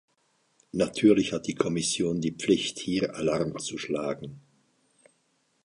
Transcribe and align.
Natürlich 0.71 1.31
hat 1.31 1.45
die 1.45 1.53
Kommission 1.53 2.21
die 2.21 2.31
Pflicht, 2.31 2.79
hier 2.79 3.13
Alarm 3.15 3.59
zu 3.59 3.77
schlagen. 3.77 4.41